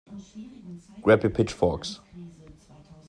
Grab 1.03 1.21
your 1.21 1.29
pitchforks! 1.31 1.99